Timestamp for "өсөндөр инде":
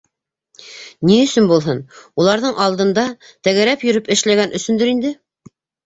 4.63-5.19